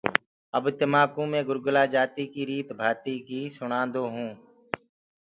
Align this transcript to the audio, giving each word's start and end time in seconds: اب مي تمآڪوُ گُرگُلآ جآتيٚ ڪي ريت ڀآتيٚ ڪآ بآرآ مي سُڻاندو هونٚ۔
اب 0.55 0.63
مي 0.67 0.71
تمآڪوُ 0.79 1.23
گُرگُلآ 1.47 1.83
جآتيٚ 1.93 2.31
ڪي 2.33 2.41
ريت 2.49 2.67
ڀآتيٚ 2.79 3.23
ڪآ 3.25 3.25
بآرآ 3.27 3.43
مي 3.49 3.53
سُڻاندو 3.57 4.03
هونٚ۔ 4.13 4.35